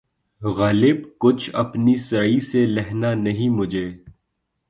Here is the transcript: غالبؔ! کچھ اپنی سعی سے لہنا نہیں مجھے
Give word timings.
غالبؔ! 0.41 1.01
کچھ 1.17 1.49
اپنی 1.53 1.95
سعی 1.99 2.39
سے 2.39 2.65
لہنا 2.65 3.13
نہیں 3.15 3.49
مجھے 3.49 3.87